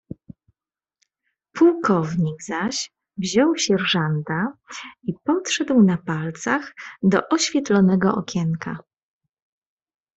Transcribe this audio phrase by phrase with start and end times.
[1.53, 4.57] "Pułkownik zaś wziął sierżanta
[5.03, 8.77] i podszedł na palcach do oświetlonego okienka."